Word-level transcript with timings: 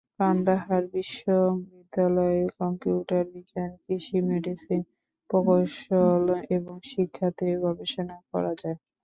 কান্দাহার 0.17 0.83
বিশ্ববিদ্যালয়ে 0.93 2.41
কম্পিউটার 2.59 3.23
বিজ্ঞান, 3.33 3.71
কৃষি, 3.83 4.17
মেডিসিন, 4.29 4.81
প্রকৌশল 5.29 6.25
এবং 6.57 6.75
শিক্ষা 6.91 7.27
তে 7.37 7.47
গবেষণা 7.63 8.17
করাযায়। 8.31 8.77